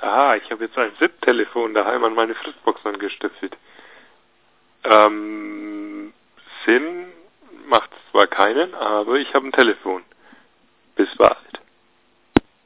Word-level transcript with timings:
Aha, 0.00 0.36
ich 0.36 0.50
habe 0.50 0.64
jetzt 0.64 0.78
ein 0.78 0.92
SIP-Telefon 0.98 1.74
daheim 1.74 2.04
an 2.04 2.14
meine 2.14 2.34
Fritzbox 2.34 2.84
angestöpselt. 2.86 3.56
Ähm, 4.84 6.12
Sinn 6.64 7.12
macht 7.66 7.90
zwar 8.10 8.26
keinen, 8.26 8.74
aber 8.74 9.16
ich 9.16 9.34
habe 9.34 9.46
ein 9.46 9.52
Telefon. 9.52 10.02